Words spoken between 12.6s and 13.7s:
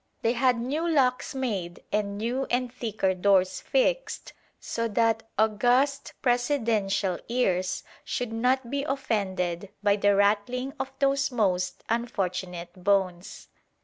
bones.